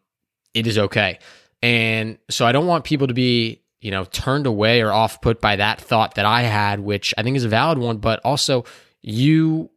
it 0.53 0.65
is 0.65 0.77
okay. 0.77 1.19
And 1.63 2.17
so 2.29 2.45
I 2.45 2.51
don't 2.51 2.67
want 2.67 2.83
people 2.83 3.07
to 3.07 3.13
be, 3.13 3.61
you 3.79 3.89
know, 3.89 4.03
turned 4.03 4.45
away 4.45 4.81
or 4.81 4.91
off 4.91 5.21
put 5.21 5.39
by 5.39 5.55
that 5.55 5.79
thought 5.79 6.15
that 6.15 6.25
I 6.25 6.41
had, 6.41 6.81
which 6.81 7.13
I 7.17 7.23
think 7.23 7.37
is 7.37 7.45
a 7.45 7.49
valid 7.49 7.77
one, 7.77 7.97
but 7.97 8.19
also 8.25 8.65
you 9.01 9.69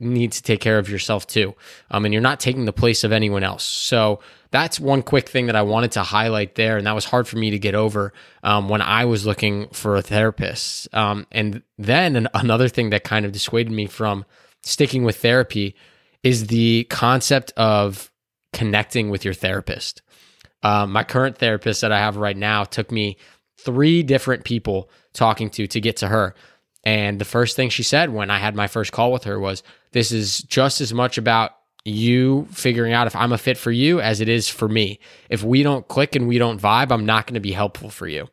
need 0.00 0.32
to 0.32 0.42
take 0.42 0.60
care 0.60 0.78
of 0.78 0.90
yourself 0.90 1.26
too. 1.26 1.54
Um, 1.90 2.04
and 2.04 2.12
you're 2.12 2.22
not 2.22 2.40
taking 2.40 2.66
the 2.66 2.74
place 2.74 3.04
of 3.04 3.12
anyone 3.12 3.42
else. 3.42 3.64
So 3.64 4.20
that's 4.50 4.78
one 4.78 5.02
quick 5.02 5.30
thing 5.30 5.46
that 5.46 5.56
I 5.56 5.62
wanted 5.62 5.92
to 5.92 6.02
highlight 6.02 6.56
there. 6.56 6.76
And 6.76 6.86
that 6.86 6.94
was 6.94 7.06
hard 7.06 7.26
for 7.26 7.38
me 7.38 7.50
to 7.50 7.58
get 7.58 7.74
over 7.74 8.12
um, 8.42 8.68
when 8.68 8.82
I 8.82 9.06
was 9.06 9.24
looking 9.24 9.68
for 9.68 9.96
a 9.96 10.02
therapist. 10.02 10.94
Um, 10.94 11.26
and 11.32 11.62
then 11.78 12.28
another 12.34 12.68
thing 12.68 12.90
that 12.90 13.04
kind 13.04 13.24
of 13.24 13.32
dissuaded 13.32 13.72
me 13.72 13.86
from 13.86 14.26
sticking 14.62 15.04
with 15.04 15.16
therapy 15.16 15.74
is 16.22 16.48
the 16.48 16.84
concept 16.90 17.52
of 17.56 18.10
connecting 18.52 19.08
with 19.08 19.24
your 19.24 19.32
therapist. 19.32 20.02
Um, 20.62 20.92
my 20.92 21.04
current 21.04 21.38
therapist 21.38 21.80
that 21.80 21.92
I 21.92 21.98
have 21.98 22.16
right 22.16 22.36
now 22.36 22.64
took 22.64 22.90
me 22.90 23.16
three 23.58 24.02
different 24.02 24.44
people 24.44 24.90
talking 25.12 25.50
to 25.50 25.66
to 25.66 25.80
get 25.80 25.98
to 25.98 26.08
her. 26.08 26.34
And 26.84 27.18
the 27.20 27.24
first 27.24 27.56
thing 27.56 27.68
she 27.68 27.82
said 27.82 28.10
when 28.10 28.30
I 28.30 28.38
had 28.38 28.54
my 28.54 28.66
first 28.66 28.92
call 28.92 29.12
with 29.12 29.24
her 29.24 29.38
was, 29.38 29.62
This 29.92 30.12
is 30.12 30.38
just 30.42 30.80
as 30.80 30.94
much 30.94 31.18
about 31.18 31.52
you 31.84 32.46
figuring 32.50 32.92
out 32.92 33.06
if 33.06 33.16
I'm 33.16 33.32
a 33.32 33.38
fit 33.38 33.56
for 33.56 33.70
you 33.70 34.00
as 34.00 34.20
it 34.20 34.28
is 34.28 34.48
for 34.48 34.68
me. 34.68 34.98
If 35.28 35.42
we 35.42 35.62
don't 35.62 35.88
click 35.88 36.14
and 36.14 36.28
we 36.28 36.38
don't 36.38 36.60
vibe, 36.60 36.92
I'm 36.92 37.06
not 37.06 37.26
going 37.26 37.34
to 37.34 37.40
be 37.40 37.52
helpful 37.52 37.90
for 37.90 38.06
you. 38.06 38.28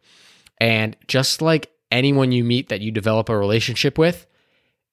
And 0.59 0.95
just 1.07 1.41
like 1.41 1.71
anyone 1.91 2.31
you 2.31 2.43
meet 2.43 2.69
that 2.69 2.81
you 2.81 2.91
develop 2.91 3.29
a 3.29 3.37
relationship 3.37 3.97
with, 3.97 4.27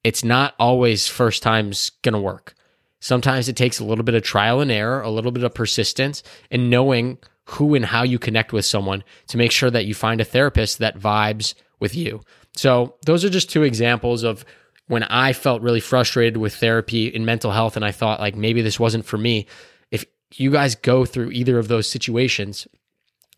it's 0.05 0.23
not 0.23 0.55
always 0.59 1.09
first 1.09 1.43
time's 1.43 1.91
going 2.03 2.13
to 2.13 2.21
work. 2.21 2.55
Sometimes 3.05 3.51
it 3.51 3.57
takes 3.57 3.81
a 3.81 3.85
little 3.85 4.03
bit 4.03 4.15
of 4.15 4.23
trial 4.23 4.63
and 4.63 4.71
error, 4.71 5.03
a 5.03 5.11
little 5.11 5.31
bit 5.31 5.45
of 5.45 5.53
persistence, 5.53 6.23
and 6.51 6.71
knowing 6.71 7.19
who 7.45 7.75
and 7.75 7.85
how 7.85 8.03
you 8.03 8.19
connect 8.19 8.51
with 8.51 8.65
someone 8.65 9.05
to 9.27 9.37
make 9.37 9.53
sure 9.53 9.71
that 9.71 9.85
you 9.85 9.93
find 9.93 10.23
a 10.23 10.25
therapist 10.25 10.79
that 10.79 10.99
vibes 10.99 11.53
with 11.81 11.95
you. 11.95 12.23
So, 12.57 12.95
those 13.05 13.23
are 13.23 13.29
just 13.29 13.51
two 13.51 13.63
examples 13.63 14.23
of 14.23 14.47
when 14.87 15.03
I 15.03 15.35
felt 15.35 15.61
really 15.61 15.81
frustrated 15.81 16.39
with 16.39 16.57
therapy 16.57 17.09
in 17.09 17.27
mental 17.27 17.51
health 17.51 17.77
and 17.77 17.85
I 17.85 17.91
thought 17.91 18.21
like 18.21 18.37
maybe 18.37 18.63
this 18.63 18.81
wasn't 18.81 19.05
for 19.05 19.19
me. 19.19 19.49
If 19.91 20.07
you 20.33 20.51
guys 20.51 20.75
go 20.75 21.05
through 21.05 21.33
either 21.33 21.59
of 21.59 21.69
those 21.69 21.87
situations, 21.87 22.67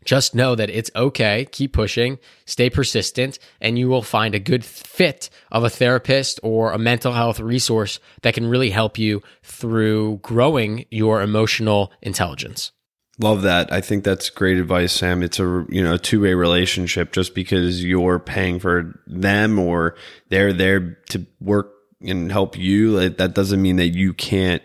just 0.07 0.35
know 0.35 0.55
that 0.55 0.71
it's 0.71 0.91
okay. 0.97 1.47
Keep 1.51 1.75
pushing, 1.75 2.19
stay 2.47 2.71
persistent, 2.71 3.39
and 3.61 3.79
you 3.79 3.89
will 3.89 4.03
find 4.03 4.35
a 4.35 4.39
good 4.39 4.65
fit 4.65 5.29
of 5.53 5.65
a 5.65 5.71
therapist 5.71 6.41
or 6.43 6.73
a 6.73 6.79
mental 6.79 7.13
health 7.13 7.41
resource 7.41 7.99
that 8.23 8.35
can 8.35 8.47
really 8.47 8.71
help 8.71 8.99
you 8.99 9.23
through 9.43 10.21
growing 10.23 10.87
your 10.91 11.21
emotional 11.21 11.93
intelligence. 12.01 12.73
Love 13.19 13.43
that. 13.43 13.73
I 13.73 13.81
think 13.81 14.05
that's 14.05 14.29
great 14.29 14.59
advice, 14.59 14.93
Sam. 14.93 15.23
It's 15.23 15.41
a 15.41 15.67
you 15.71 15.83
know 15.83 15.95
a 15.95 15.99
two 15.99 16.21
way 16.21 16.35
relationship. 16.35 17.13
Just 17.13 17.35
because 17.35 17.83
you're 17.83 18.19
paying 18.19 18.59
for 18.59 19.01
them 19.07 19.59
or 19.59 19.97
they're 20.29 20.53
there 20.53 20.99
to 21.11 21.27
work 21.41 21.73
and 22.03 22.31
help 22.31 22.59
you, 22.59 23.09
that 23.09 23.35
doesn't 23.35 23.63
mean 23.63 23.77
that 23.77 23.89
you 23.89 24.13
can't 24.13 24.63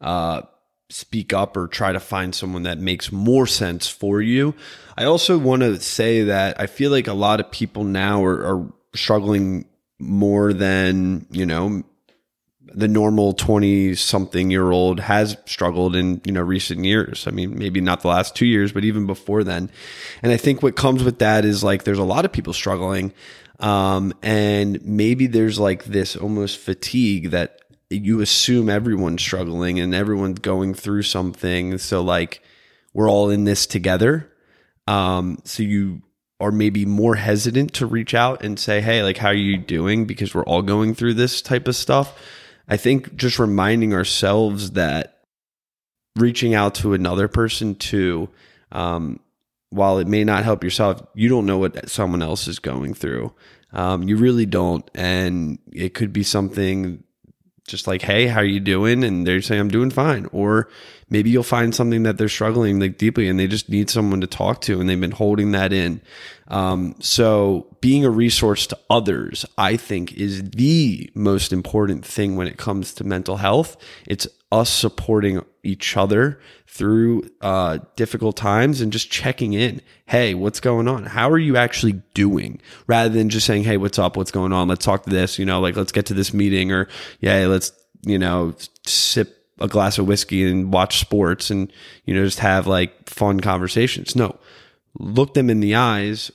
uh, 0.00 0.42
speak 0.94 1.32
up 1.32 1.56
or 1.56 1.66
try 1.66 1.92
to 1.92 1.98
find 1.98 2.34
someone 2.34 2.62
that 2.62 2.78
makes 2.78 3.10
more 3.10 3.48
sense 3.48 3.88
for 3.88 4.22
you. 4.22 4.54
I 4.96 5.04
also 5.04 5.38
want 5.38 5.62
to 5.62 5.80
say 5.80 6.22
that 6.22 6.60
I 6.60 6.66
feel 6.66 6.92
like 6.92 7.08
a 7.08 7.14
lot 7.14 7.40
of 7.40 7.50
people 7.50 7.82
now 7.82 8.24
are, 8.24 8.46
are 8.46 8.72
struggling 8.94 9.66
more 9.98 10.52
than 10.52 11.26
you 11.30 11.46
know 11.46 11.82
the 12.60 12.88
normal 12.88 13.32
20 13.32 13.94
something 13.94 14.50
year 14.50 14.70
old 14.70 15.00
has 15.00 15.36
struggled 15.46 15.94
in 15.94 16.20
you 16.24 16.32
know 16.32 16.42
recent 16.42 16.84
years 16.84 17.26
i 17.28 17.30
mean 17.30 17.56
maybe 17.56 17.80
not 17.80 18.00
the 18.00 18.08
last 18.08 18.34
two 18.34 18.44
years 18.44 18.72
but 18.72 18.84
even 18.84 19.06
before 19.06 19.44
then 19.44 19.70
and 20.20 20.32
i 20.32 20.36
think 20.36 20.62
what 20.62 20.74
comes 20.74 21.04
with 21.04 21.20
that 21.20 21.44
is 21.44 21.62
like 21.62 21.84
there's 21.84 21.98
a 21.98 22.04
lot 22.04 22.24
of 22.24 22.32
people 22.32 22.52
struggling 22.52 23.12
um, 23.60 24.12
and 24.20 24.84
maybe 24.84 25.28
there's 25.28 25.60
like 25.60 25.84
this 25.84 26.16
almost 26.16 26.58
fatigue 26.58 27.30
that 27.30 27.60
you 27.96 28.20
assume 28.20 28.68
everyone's 28.68 29.22
struggling 29.22 29.78
and 29.78 29.94
everyone's 29.94 30.40
going 30.40 30.74
through 30.74 31.02
something. 31.02 31.78
So 31.78 32.02
like 32.02 32.42
we're 32.92 33.10
all 33.10 33.30
in 33.30 33.44
this 33.44 33.66
together. 33.66 34.30
Um, 34.86 35.38
so 35.44 35.62
you 35.62 36.02
are 36.40 36.52
maybe 36.52 36.84
more 36.84 37.14
hesitant 37.14 37.72
to 37.74 37.86
reach 37.86 38.12
out 38.12 38.42
and 38.42 38.58
say 38.58 38.80
hey 38.80 39.02
like 39.02 39.16
how 39.18 39.28
are 39.28 39.34
you 39.34 39.56
doing? 39.56 40.04
Because 40.04 40.34
we're 40.34 40.44
all 40.44 40.62
going 40.62 40.94
through 40.94 41.14
this 41.14 41.40
type 41.40 41.68
of 41.68 41.76
stuff. 41.76 42.18
I 42.68 42.76
think 42.76 43.14
just 43.16 43.38
reminding 43.38 43.92
ourselves 43.92 44.72
that 44.72 45.24
reaching 46.16 46.54
out 46.54 46.74
to 46.76 46.94
another 46.94 47.28
person 47.28 47.74
too, 47.74 48.28
um, 48.72 49.20
while 49.70 49.98
it 49.98 50.06
may 50.06 50.24
not 50.24 50.44
help 50.44 50.62
yourself, 50.62 51.02
you 51.14 51.28
don't 51.28 51.46
know 51.46 51.58
what 51.58 51.88
someone 51.88 52.22
else 52.22 52.46
is 52.46 52.58
going 52.58 52.94
through. 52.94 53.32
Um, 53.72 54.04
you 54.04 54.16
really 54.16 54.46
don't, 54.46 54.88
and 54.94 55.58
it 55.72 55.94
could 55.94 56.12
be 56.12 56.22
something 56.22 57.02
just 57.66 57.86
like, 57.86 58.02
"Hey, 58.02 58.26
how 58.26 58.40
are 58.40 58.44
you 58.44 58.60
doing?" 58.60 59.04
And 59.04 59.26
they're 59.26 59.42
saying, 59.42 59.60
"I'm 59.60 59.68
doing 59.70 59.90
fine," 59.90 60.28
or 60.32 60.68
maybe 61.10 61.30
you'll 61.30 61.42
find 61.42 61.74
something 61.74 62.02
that 62.04 62.18
they're 62.18 62.28
struggling 62.28 62.80
like 62.80 62.98
deeply, 62.98 63.28
and 63.28 63.38
they 63.38 63.46
just 63.46 63.68
need 63.68 63.90
someone 63.90 64.20
to 64.20 64.26
talk 64.26 64.60
to, 64.62 64.80
and 64.80 64.88
they've 64.88 65.00
been 65.00 65.10
holding 65.12 65.52
that 65.52 65.72
in. 65.72 66.00
Um, 66.48 66.94
so 67.00 67.66
being 67.80 68.04
a 68.04 68.10
resource 68.10 68.66
to 68.68 68.78
others, 68.90 69.46
I 69.56 69.76
think, 69.76 70.12
is 70.12 70.42
the 70.50 71.10
most 71.14 71.52
important 71.52 72.04
thing 72.04 72.36
when 72.36 72.46
it 72.46 72.58
comes 72.58 72.92
to 72.94 73.04
mental 73.04 73.38
health. 73.38 73.76
It's 74.06 74.26
us 74.54 74.70
supporting 74.70 75.44
each 75.64 75.96
other 75.96 76.40
through 76.68 77.28
uh, 77.40 77.78
difficult 77.96 78.36
times 78.36 78.80
and 78.80 78.92
just 78.92 79.10
checking 79.10 79.52
in. 79.52 79.80
Hey, 80.06 80.32
what's 80.34 80.60
going 80.60 80.86
on? 80.86 81.06
How 81.06 81.28
are 81.28 81.38
you 81.38 81.56
actually 81.56 82.02
doing? 82.14 82.60
Rather 82.86 83.08
than 83.08 83.30
just 83.30 83.46
saying, 83.46 83.64
hey, 83.64 83.76
what's 83.78 83.98
up? 83.98 84.16
What's 84.16 84.30
going 84.30 84.52
on? 84.52 84.68
Let's 84.68 84.84
talk 84.84 85.02
to 85.04 85.10
this, 85.10 85.40
you 85.40 85.44
know, 85.44 85.60
like 85.60 85.74
let's 85.74 85.90
get 85.90 86.06
to 86.06 86.14
this 86.14 86.32
meeting 86.32 86.70
or, 86.70 86.86
yeah, 87.18 87.46
let's, 87.46 87.72
you 88.02 88.16
know, 88.16 88.54
sip 88.86 89.36
a 89.58 89.66
glass 89.66 89.98
of 89.98 90.06
whiskey 90.06 90.48
and 90.48 90.72
watch 90.72 91.00
sports 91.00 91.50
and, 91.50 91.72
you 92.04 92.14
know, 92.14 92.24
just 92.24 92.38
have 92.38 92.68
like 92.68 93.10
fun 93.10 93.40
conversations. 93.40 94.14
No, 94.14 94.38
look 95.00 95.34
them 95.34 95.50
in 95.50 95.58
the 95.58 95.74
eyes, 95.74 96.30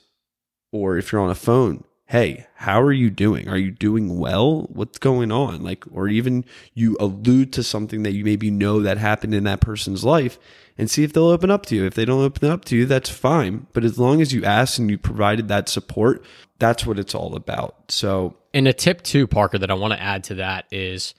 or 0.74 0.98
if 0.98 1.12
you're 1.12 1.22
on 1.22 1.30
a 1.30 1.36
phone, 1.36 1.86
hey, 2.10 2.48
how 2.56 2.82
are 2.82 2.92
you 2.92 3.12
doing? 3.12 3.48
Are 3.48 3.58
you 3.58 3.70
doing 3.70 4.18
well? 4.18 4.62
What's 4.74 4.98
going 4.98 5.32
on? 5.32 5.62
Like, 5.62 5.86
or 5.92 6.08
even 6.08 6.44
you 6.74 6.98
allude 7.00 7.54
to 7.54 7.62
something 7.62 8.02
that 8.02 8.14
you 8.14 8.26
maybe 8.26 8.50
know 8.50 8.82
that 8.82 8.98
happened 8.98 9.36
in 9.36 9.44
that 9.44 9.62
person's 9.62 10.04
life 10.04 10.40
and 10.76 10.90
see 10.90 11.04
if 11.04 11.14
they'll 11.14 11.26
open 11.26 11.52
up 11.52 11.68
to 11.68 11.76
you. 11.76 11.86
If 11.86 11.94
they 11.94 12.06
don't 12.06 12.24
open 12.24 12.50
up 12.50 12.66
to 12.66 12.76
you, 12.76 12.88
that's 12.88 13.12
fine. 13.12 13.68
But 13.74 13.84
as 13.84 14.00
long 14.00 14.22
as 14.22 14.34
you 14.34 14.44
ask 14.44 14.80
and 14.80 14.90
you 14.90 14.98
provided 14.98 15.50
that 15.50 15.70
support, 15.70 16.26
that's 16.58 16.84
what 16.84 16.98
it's 16.98 17.14
all 17.14 17.36
about. 17.36 17.92
So, 17.92 18.36
and 18.56 18.68
a 18.68 18.74
tip 18.74 19.04
too, 19.04 19.28
Parker, 19.28 19.60
that 19.60 19.70
I 19.70 19.76
want 19.76 19.94
to 19.94 20.02
add 20.02 20.24
to 20.26 20.36
that 20.36 20.66
is 20.72 21.14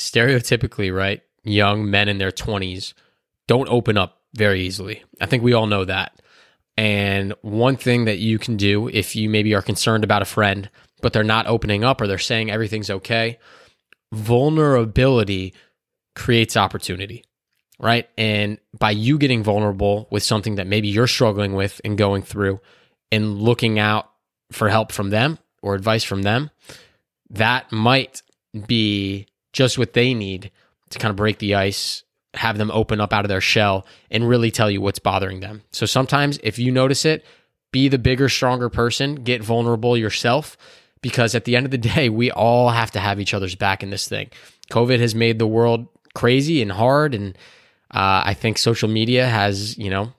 stereotypically, 0.00 0.92
right? 0.92 1.22
Young 1.44 1.88
men 1.88 2.08
in 2.08 2.18
their 2.18 2.32
20s 2.32 2.92
don't 3.46 3.68
open 3.68 3.96
up 3.96 4.20
very 4.34 4.62
easily. 4.62 5.04
I 5.20 5.26
think 5.26 5.44
we 5.44 5.52
all 5.52 5.68
know 5.68 5.84
that. 5.84 6.20
And 6.78 7.34
one 7.42 7.76
thing 7.76 8.04
that 8.04 8.18
you 8.18 8.38
can 8.38 8.56
do 8.56 8.86
if 8.86 9.16
you 9.16 9.28
maybe 9.28 9.52
are 9.56 9.62
concerned 9.62 10.04
about 10.04 10.22
a 10.22 10.24
friend, 10.24 10.70
but 11.02 11.12
they're 11.12 11.24
not 11.24 11.48
opening 11.48 11.82
up 11.82 12.00
or 12.00 12.06
they're 12.06 12.18
saying 12.18 12.52
everything's 12.52 12.88
okay, 12.88 13.40
vulnerability 14.12 15.54
creates 16.14 16.56
opportunity, 16.56 17.24
right? 17.80 18.08
And 18.16 18.58
by 18.78 18.92
you 18.92 19.18
getting 19.18 19.42
vulnerable 19.42 20.06
with 20.12 20.22
something 20.22 20.54
that 20.54 20.68
maybe 20.68 20.86
you're 20.86 21.08
struggling 21.08 21.54
with 21.54 21.80
and 21.84 21.98
going 21.98 22.22
through 22.22 22.60
and 23.10 23.40
looking 23.40 23.80
out 23.80 24.12
for 24.52 24.68
help 24.68 24.92
from 24.92 25.10
them 25.10 25.40
or 25.60 25.74
advice 25.74 26.04
from 26.04 26.22
them, 26.22 26.48
that 27.30 27.72
might 27.72 28.22
be 28.68 29.26
just 29.52 29.78
what 29.78 29.94
they 29.94 30.14
need 30.14 30.52
to 30.90 31.00
kind 31.00 31.10
of 31.10 31.16
break 31.16 31.38
the 31.38 31.56
ice 31.56 32.04
have 32.38 32.56
them 32.56 32.70
open 32.70 33.00
up 33.00 33.12
out 33.12 33.24
of 33.24 33.28
their 33.28 33.40
shell 33.40 33.84
and 34.10 34.28
really 34.28 34.50
tell 34.50 34.70
you 34.70 34.80
what's 34.80 35.00
bothering 35.00 35.40
them. 35.40 35.62
So 35.72 35.86
sometimes 35.86 36.38
if 36.42 36.58
you 36.58 36.70
notice 36.70 37.04
it, 37.04 37.24
be 37.72 37.88
the 37.88 37.98
bigger, 37.98 38.28
stronger 38.28 38.68
person, 38.68 39.16
get 39.16 39.42
vulnerable 39.42 39.96
yourself 39.96 40.56
because 41.02 41.34
at 41.34 41.44
the 41.44 41.56
end 41.56 41.66
of 41.66 41.72
the 41.72 41.78
day, 41.94 42.08
we 42.08 42.30
all 42.30 42.70
have 42.70 42.92
to 42.92 43.00
have 43.00 43.20
each 43.20 43.34
other's 43.34 43.56
back 43.56 43.82
in 43.82 43.90
this 43.90 44.08
thing. 44.08 44.30
COVID 44.70 45.00
has 45.00 45.14
made 45.14 45.38
the 45.38 45.46
world 45.46 45.88
crazy 46.14 46.62
and 46.62 46.72
hard 46.72 47.14
and 47.14 47.36
uh, 47.90 48.22
I 48.24 48.34
think 48.34 48.58
social 48.58 48.88
media 48.88 49.26
has, 49.26 49.76
you 49.78 49.90
know, 49.90 50.12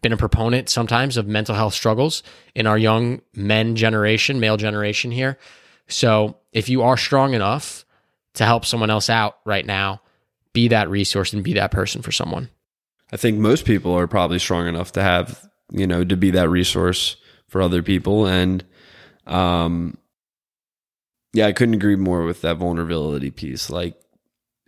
been 0.00 0.12
a 0.12 0.16
proponent 0.16 0.68
sometimes 0.68 1.16
of 1.16 1.28
mental 1.28 1.54
health 1.54 1.74
struggles 1.74 2.22
in 2.54 2.66
our 2.66 2.78
young 2.78 3.20
men 3.34 3.76
generation, 3.76 4.40
male 4.40 4.56
generation 4.56 5.12
here. 5.12 5.38
So 5.86 6.38
if 6.52 6.68
you 6.68 6.82
are 6.82 6.96
strong 6.96 7.34
enough 7.34 7.84
to 8.34 8.44
help 8.44 8.64
someone 8.64 8.90
else 8.90 9.08
out 9.08 9.38
right 9.44 9.64
now, 9.64 10.00
be 10.52 10.68
that 10.68 10.90
resource 10.90 11.32
and 11.32 11.42
be 11.42 11.54
that 11.54 11.70
person 11.70 12.02
for 12.02 12.12
someone. 12.12 12.50
I 13.12 13.16
think 13.16 13.38
most 13.38 13.64
people 13.64 13.92
are 13.92 14.06
probably 14.06 14.38
strong 14.38 14.66
enough 14.66 14.92
to 14.92 15.02
have, 15.02 15.46
you 15.70 15.86
know, 15.86 16.04
to 16.04 16.16
be 16.16 16.30
that 16.32 16.48
resource 16.48 17.16
for 17.48 17.60
other 17.60 17.82
people. 17.82 18.26
And, 18.26 18.64
um, 19.26 19.98
yeah, 21.34 21.46
I 21.46 21.52
couldn't 21.52 21.74
agree 21.74 21.96
more 21.96 22.24
with 22.24 22.40
that 22.42 22.56
vulnerability 22.56 23.30
piece. 23.30 23.70
Like, 23.70 23.98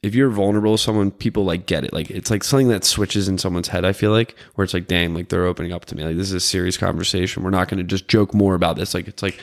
if 0.02 0.14
you're 0.14 0.28
vulnerable 0.28 0.76
to 0.76 0.82
someone, 0.82 1.10
people 1.10 1.44
like 1.44 1.64
get 1.64 1.84
it. 1.84 1.94
Like, 1.94 2.10
it's 2.10 2.30
like 2.30 2.44
something 2.44 2.68
that 2.68 2.84
switches 2.84 3.26
in 3.26 3.38
someone's 3.38 3.68
head, 3.68 3.86
I 3.86 3.94
feel 3.94 4.10
like, 4.10 4.36
where 4.54 4.64
it's 4.64 4.74
like, 4.74 4.86
damn, 4.86 5.14
like 5.14 5.30
they're 5.30 5.46
opening 5.46 5.72
up 5.72 5.86
to 5.86 5.96
me. 5.96 6.04
Like, 6.04 6.16
this 6.16 6.26
is 6.26 6.34
a 6.34 6.40
serious 6.40 6.76
conversation. 6.76 7.42
We're 7.42 7.50
not 7.50 7.68
going 7.68 7.78
to 7.78 7.84
just 7.84 8.08
joke 8.08 8.34
more 8.34 8.54
about 8.54 8.76
this. 8.76 8.92
Like, 8.92 9.08
it's 9.08 9.22
like, 9.22 9.40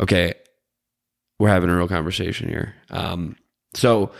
okay, 0.00 0.34
we're 1.38 1.48
having 1.48 1.70
a 1.70 1.76
real 1.76 1.86
conversation 1.86 2.48
here. 2.48 2.74
Um, 2.90 3.36
so, 3.74 4.10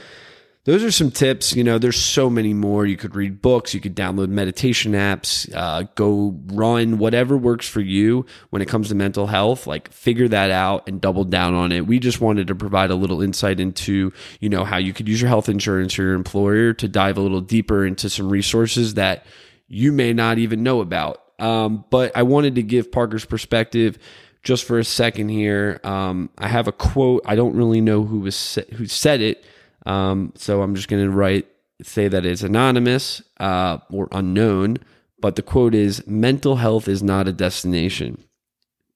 those 0.64 0.84
are 0.84 0.90
some 0.90 1.10
tips. 1.10 1.54
You 1.54 1.64
know, 1.64 1.78
there's 1.78 1.98
so 1.98 2.28
many 2.28 2.52
more. 2.52 2.84
You 2.86 2.96
could 2.96 3.16
read 3.16 3.40
books, 3.40 3.72
you 3.72 3.80
could 3.80 3.96
download 3.96 4.28
meditation 4.28 4.92
apps, 4.92 5.50
uh, 5.54 5.84
go 5.94 6.38
run, 6.46 6.98
whatever 6.98 7.36
works 7.36 7.68
for 7.68 7.80
you 7.80 8.26
when 8.50 8.60
it 8.60 8.68
comes 8.68 8.88
to 8.88 8.94
mental 8.94 9.26
health. 9.26 9.66
Like, 9.66 9.90
figure 9.90 10.28
that 10.28 10.50
out 10.50 10.86
and 10.86 11.00
double 11.00 11.24
down 11.24 11.54
on 11.54 11.72
it. 11.72 11.86
We 11.86 11.98
just 11.98 12.20
wanted 12.20 12.46
to 12.48 12.54
provide 12.54 12.90
a 12.90 12.94
little 12.94 13.22
insight 13.22 13.58
into, 13.58 14.12
you 14.40 14.48
know, 14.48 14.64
how 14.64 14.76
you 14.76 14.92
could 14.92 15.08
use 15.08 15.20
your 15.20 15.28
health 15.28 15.48
insurance 15.48 15.98
or 15.98 16.02
your 16.02 16.14
employer 16.14 16.74
to 16.74 16.88
dive 16.88 17.16
a 17.16 17.22
little 17.22 17.40
deeper 17.40 17.86
into 17.86 18.10
some 18.10 18.28
resources 18.28 18.94
that 18.94 19.24
you 19.66 19.92
may 19.92 20.12
not 20.12 20.38
even 20.38 20.62
know 20.62 20.80
about. 20.80 21.22
Um, 21.38 21.84
but 21.88 22.14
I 22.14 22.22
wanted 22.24 22.56
to 22.56 22.62
give 22.62 22.92
Parker's 22.92 23.24
perspective 23.24 23.98
just 24.42 24.64
for 24.64 24.78
a 24.78 24.84
second 24.84 25.30
here. 25.30 25.80
Um, 25.84 26.30
I 26.36 26.48
have 26.48 26.68
a 26.68 26.72
quote. 26.72 27.22
I 27.24 27.34
don't 27.34 27.54
really 27.56 27.80
know 27.80 28.04
who 28.04 28.20
was 28.20 28.58
who 28.74 28.86
said 28.86 29.20
it, 29.20 29.44
um, 29.86 30.32
so 30.36 30.62
I'm 30.62 30.74
just 30.74 30.88
going 30.88 31.04
to 31.04 31.10
write 31.10 31.46
say 31.82 32.08
that 32.08 32.26
it's 32.26 32.42
anonymous 32.42 33.22
uh, 33.38 33.78
or 33.90 34.08
unknown. 34.12 34.78
But 35.20 35.36
the 35.36 35.42
quote 35.42 35.74
is: 35.74 36.06
"Mental 36.06 36.56
health 36.56 36.88
is 36.88 37.02
not 37.02 37.28
a 37.28 37.32
destination, 37.32 38.24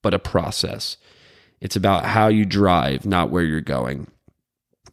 but 0.03 0.15
a 0.15 0.19
process. 0.19 0.97
It's 1.61 1.77
about 1.77 2.05
how 2.05 2.29
you 2.29 2.45
drive, 2.45 3.07
not 3.07 3.31
where 3.31 3.45
you're 3.45 3.61
going. 3.61 4.09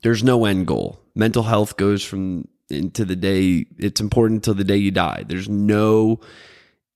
There's 0.04 0.24
no 0.24 0.46
end 0.46 0.68
goal. 0.68 1.00
Mental 1.16 1.44
health 1.44 1.78
goes 1.78 2.04
from 2.04 2.48
into 2.70 3.06
the 3.06 3.16
day. 3.16 3.66
It's 3.78 4.02
important 4.02 4.44
till 4.44 4.54
the 4.54 4.64
day 4.64 4.78
you 4.78 4.92
die. 4.92 5.24
There's 5.28 5.50
no." 5.50 6.20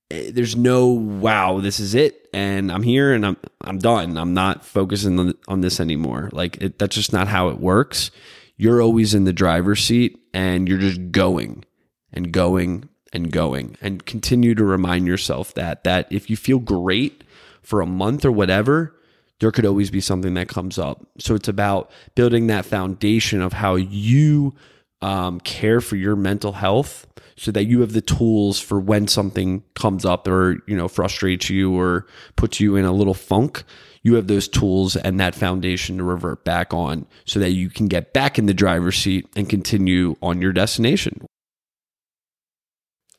there's 0.09 0.55
no 0.55 0.85
wow 0.85 1.59
this 1.59 1.79
is 1.79 1.95
it 1.95 2.29
and 2.31 2.71
i'm 2.71 2.83
here 2.83 3.11
and 3.11 3.25
i'm 3.25 3.35
i'm 3.61 3.79
done 3.79 4.17
i'm 4.19 4.35
not 4.35 4.63
focusing 4.63 5.19
on, 5.19 5.33
on 5.47 5.61
this 5.61 5.79
anymore 5.79 6.29
like 6.31 6.57
it, 6.61 6.77
that's 6.77 6.95
just 6.95 7.11
not 7.11 7.27
how 7.27 7.49
it 7.49 7.57
works 7.57 8.11
you're 8.57 8.81
always 8.81 9.13
in 9.13 9.25
the 9.25 9.33
driver's 9.33 9.83
seat 9.83 10.19
and 10.33 10.67
you're 10.67 10.77
just 10.77 11.11
going 11.11 11.65
and 12.11 12.31
going 12.31 12.89
and 13.13 13.31
going. 13.31 13.77
And 13.81 14.05
continue 14.05 14.55
to 14.55 14.63
remind 14.63 15.07
yourself 15.07 15.53
that 15.55 15.83
that 15.83 16.07
if 16.11 16.29
you 16.29 16.37
feel 16.37 16.59
great 16.59 17.23
for 17.61 17.81
a 17.81 17.85
month 17.85 18.25
or 18.25 18.31
whatever 18.31 18.95
there 19.39 19.51
could 19.51 19.65
always 19.65 19.91
be 19.91 20.01
something 20.01 20.33
that 20.35 20.47
comes 20.47 20.79
up. 20.79 21.05
So 21.19 21.35
it's 21.35 21.47
about 21.47 21.91
building 22.15 22.47
that 22.47 22.65
foundation 22.65 23.41
of 23.41 23.53
how 23.53 23.75
you 23.75 24.53
um, 25.01 25.39
care 25.39 25.81
for 25.81 25.95
your 25.95 26.15
mental 26.15 26.53
health 26.53 27.07
so 27.37 27.51
that 27.51 27.65
you 27.65 27.81
have 27.81 27.93
the 27.93 28.01
tools 28.01 28.59
for 28.59 28.79
when 28.79 29.07
something 29.07 29.63
comes 29.73 30.05
up 30.05 30.27
or 30.27 30.57
you 30.67 30.75
know 30.75 30.87
frustrates 30.87 31.49
you 31.49 31.77
or 31.77 32.07
puts 32.35 32.59
you 32.59 32.75
in 32.75 32.85
a 32.85 32.93
little 32.93 33.13
funk. 33.13 33.63
You 34.03 34.15
have 34.15 34.27
those 34.27 34.47
tools 34.47 34.95
and 34.95 35.19
that 35.19 35.35
foundation 35.35 35.97
to 35.97 36.03
revert 36.03 36.45
back 36.45 36.73
on 36.73 37.07
so 37.25 37.39
that 37.39 37.51
you 37.51 37.69
can 37.69 37.87
get 37.87 38.13
back 38.13 38.37
in 38.37 38.45
the 38.45 38.53
driver's 38.53 38.97
seat 38.97 39.27
and 39.35 39.49
continue 39.49 40.15
on 40.21 40.41
your 40.41 40.53
destination. 40.53 41.25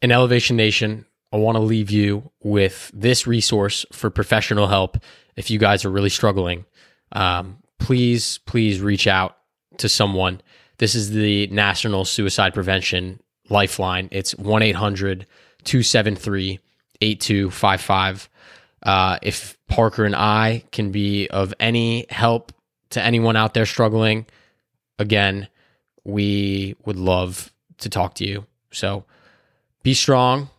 In 0.00 0.12
elevation 0.12 0.56
nation 0.56 1.06
i 1.33 1.37
want 1.37 1.56
to 1.56 1.61
leave 1.61 1.90
you 1.90 2.30
with 2.42 2.90
this 2.95 3.26
resource 3.26 3.85
for 3.92 4.11
professional 4.11 4.68
help 4.68 4.97
if 5.35 5.50
you 5.50 5.59
guys 5.59 5.85
are 5.85 5.90
really 5.90 6.09
struggling. 6.09 6.64
Um, 7.12 7.59
please 7.78 8.38
please 8.47 8.80
reach 8.80 9.06
out 9.06 9.37
to 9.78 9.88
someone 9.88 10.40
this 10.78 10.95
is 10.95 11.11
the 11.11 11.47
national 11.49 12.04
suicide 12.04 12.54
prevention 12.54 13.21
lifeline. 13.49 14.09
It's 14.11 14.35
1 14.37 14.62
800 14.62 15.26
273 15.64 16.61
8255. 17.00 18.28
Uh, 18.83 19.18
if 19.23 19.56
Parker 19.68 20.04
and 20.04 20.14
I 20.14 20.64
can 20.71 20.90
be 20.92 21.28
of 21.28 21.52
any 21.59 22.06
help 22.09 22.52
to 22.90 23.02
anyone 23.02 23.37
out 23.37 23.54
there 23.54 23.66
struggling, 23.66 24.26
again, 24.99 25.49
we 26.04 26.76
would 26.85 26.97
love 26.97 27.52
to 27.78 27.88
talk 27.88 28.14
to 28.14 28.26
you. 28.26 28.47
So 28.71 29.04
be 29.83 29.95
strong, 29.95 30.50